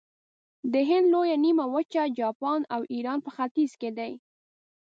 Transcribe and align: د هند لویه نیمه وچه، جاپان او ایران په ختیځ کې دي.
د 0.73 0.75
هند 0.89 1.05
لویه 1.13 1.37
نیمه 1.45 1.65
وچه، 1.73 2.03
جاپان 2.19 2.59
او 2.75 2.81
ایران 2.93 3.19
په 3.25 3.29
ختیځ 3.35 3.71
کې 3.81 3.89
دي. 3.97 4.13